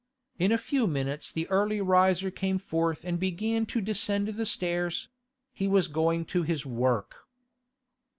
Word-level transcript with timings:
In 0.39 0.51
a 0.51 0.57
few 0.57 0.87
minutes 0.87 1.31
the 1.31 1.47
early 1.49 1.79
riser 1.79 2.31
came 2.31 2.57
forth 2.57 3.05
and 3.05 3.19
began 3.19 3.67
to 3.67 3.81
descend 3.81 4.29
the 4.29 4.47
stairs; 4.47 5.09
he 5.53 5.67
was 5.67 5.87
going 5.87 6.25
to 6.25 6.41
his 6.41 6.65
work. 6.65 7.27